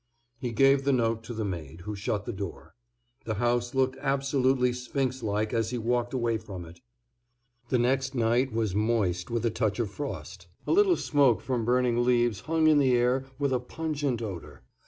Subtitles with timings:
[0.39, 2.73] He gave the note to the maid, who shut the door.
[3.25, 6.81] The house looked absolutely sphinx like as he walked away from it.
[7.69, 10.47] The next night was moist with a touch of frost.
[10.65, 14.63] A little smoke from burning leaves hung in the air with a pungent odor.